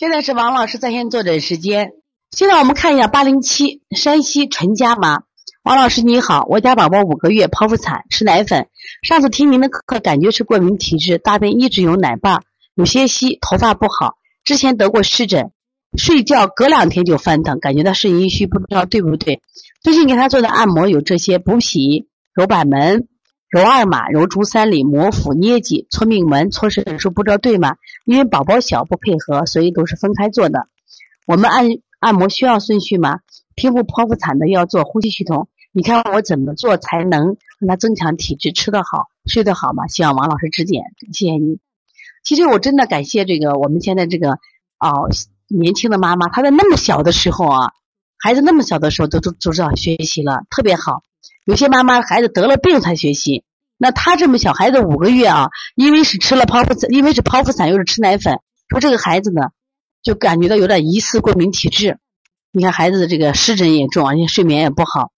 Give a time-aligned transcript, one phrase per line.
[0.00, 1.92] 现在是王老师在线坐诊时间。
[2.30, 5.24] 现在我们看一下八零七山西陈家妈，
[5.62, 8.68] 王老师你好，我家宝宝五个月剖腹产吃奶粉，
[9.02, 12.44] 上次听您的课感觉是过敏体质，大便一直有奶瓣，
[12.74, 15.50] 有些稀，头发不好，之前得过湿疹，
[15.98, 19.42] 睡觉隔两天就翻腾，感觉到是阴虚，不知道对不对？
[19.82, 23.06] 最近给他做的按摩有这些补脾、揉板门。
[23.50, 27.76] 揉二马、揉足三里、摩腹、捏脊、搓命门、搓肾腧，不知道对吗？
[28.04, 30.68] 因为宝宝小不配合，所以都是分开做的。
[31.26, 31.66] 我们按
[31.98, 33.20] 按摩需要顺序吗？
[33.62, 39.86] 孕妇剖腹产的要做呼吸系统，你看我怎么做才能让他增强体质、吃得好、睡得好吗？
[39.88, 41.58] 希望王老师指点，谢谢你。
[42.24, 44.30] 其实我真的感谢这个我们现在这个
[44.78, 45.10] 哦
[45.48, 47.72] 年轻的妈妈，她在那么小的时候啊，
[48.18, 51.02] 孩子那么小的时候都都都知道学习了，特别好。
[51.44, 53.44] 有些妈妈孩子得了病才学习，
[53.82, 59.40] 那他这么小孩子五个月啊，因为是吃了剖腹产，因为是剖腹产又是吃奶粉，说这个孩子呢
[60.02, 61.96] 就感觉到有点疑似过敏体质。
[62.52, 65.12] 你看孩子的这个湿疹也重，而且睡眠也不好，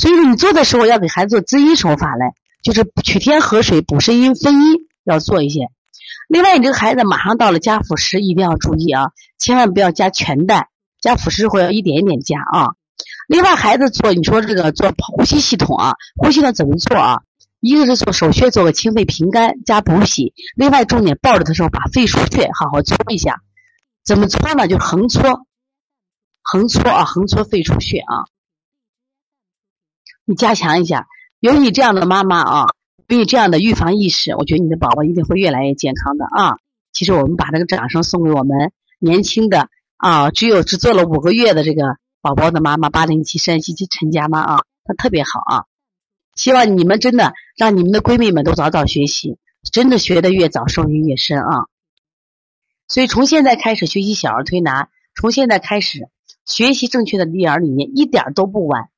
[0.00, 2.32] 所以说你做的时候要给孩子做滋阴手法嘞，
[2.64, 5.68] 就是取天河水补肾阴分阴要做一些。
[6.26, 10.66] 另外，你这个孩子马上到了加辅食，一定要注意啊，千万不要加全蛋，
[11.00, 12.70] 加辅食会要一点一点加啊。
[13.28, 17.20] 另外，孩子做你说这个做呼吸系统啊，呼吸呢怎么做啊？
[17.60, 20.32] 一个是做手穴，做个清肺平肝加补脾。
[20.54, 23.42] 另外，重点抱着的时候把肺腧穴好好搓一下。
[24.04, 24.68] 怎么搓呢？
[24.68, 25.46] 就是横搓，
[26.42, 28.26] 横搓啊，横搓肺腧穴啊。
[30.24, 31.06] 你加强一下，
[31.40, 32.66] 有你这样的妈妈啊，
[33.06, 36.56] 有你这样的预防意识，我觉得你的宝宝一定会越来越健康的啊。
[36.92, 41.96] 其实我们把这个掌声送给我们年轻的啊，只有只做了五个月的这个。
[42.20, 45.64] 宝宝的妈妈八零七山西及陈家妈啊，她特别好啊！
[46.38, 49.38] 希望你们真的让你们的闺蜜们都早早学习，
[49.72, 51.66] 真的学的越早受益越深啊！
[52.86, 56.08] 所以从现在开始学习小儿推拿，从现在开始
[56.46, 58.88] 学习正确的育儿理念，一点都不晚。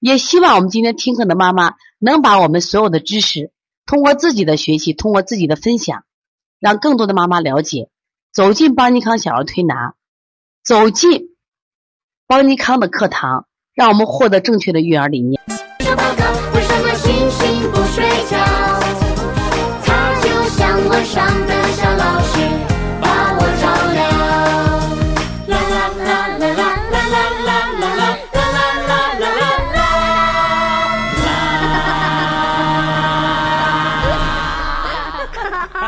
[0.00, 3.52] 也希望我们今天听课的妈妈能把我们所有的知识，
[3.84, 6.04] 通过自己的学习，通过自己的分享，
[6.58, 7.90] 让更多的妈妈了解，
[8.32, 9.94] 走进邦尼康小儿推拿，
[10.64, 11.36] 走进。
[12.26, 15.38] 邦尼康的课堂，让我们获得正确的育儿理念。